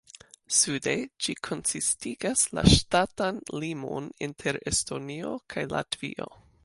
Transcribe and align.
Sude 0.59 0.93
ĝi 1.25 1.35
konsistigas 1.47 2.45
la 2.59 2.63
ŝtatan 2.77 3.37
limon 3.65 4.09
inter 4.29 4.59
Estonio 4.73 5.35
kaj 5.57 5.71
Latvio. 5.77 6.33